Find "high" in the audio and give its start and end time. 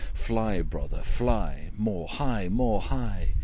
2.07-2.49, 2.81-3.35